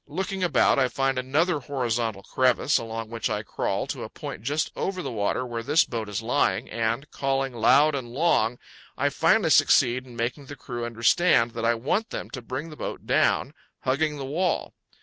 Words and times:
Looking 0.07 0.43
about, 0.43 0.79
I 0.79 0.87
find 0.87 1.19
another 1.19 1.59
horizontal 1.59 2.23
crevice, 2.23 2.79
along 2.79 3.11
which 3.11 3.29
I 3.29 3.43
crawl 3.43 3.85
to 3.85 4.01
a 4.01 4.09
point 4.09 4.41
just 4.41 4.71
over 4.75 5.03
the 5.03 5.11
water 5.11 5.45
where 5.45 5.61
this 5.61 5.85
boat 5.85 6.09
is 6.09 6.23
lying, 6.23 6.67
and, 6.71 7.07
calling 7.11 7.53
loud 7.53 7.93
and 7.93 8.09
long, 8.11 8.57
I 8.97 9.09
finally 9.09 9.51
succeed 9.51 10.07
in 10.07 10.15
making 10.15 10.47
the 10.47 10.55
crew 10.55 10.85
understand 10.87 11.51
that 11.51 11.65
I 11.65 11.75
want 11.75 12.09
them 12.09 12.31
to 12.31 12.41
bring 12.41 12.71
the 12.71 12.75
boat 12.75 13.05
down, 13.05 13.53
hugging 13.81 14.17
the 14.17 14.25
wall. 14.25 14.73